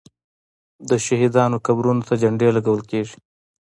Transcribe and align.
د 0.89 0.91
شهیدانو 1.05 1.57
قبرونو 1.65 2.01
ته 2.07 2.13
جنډې 2.21 2.49
لګول 2.57 2.81
کیږي. 2.91 3.15